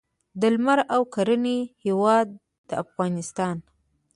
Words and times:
د 0.39 0.41
لمر 0.53 0.79
او 0.95 1.01
کرنې 1.13 1.59
هیواد 1.83 2.27
افغانستان. 2.83 3.55